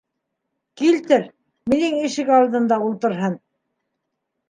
Килтер, 0.81 1.27
минең 1.75 2.01
ишек 2.09 2.35
алдында 2.41 2.83
ултырһын. 2.91 3.41